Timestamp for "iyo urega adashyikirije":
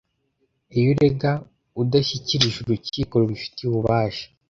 0.75-2.57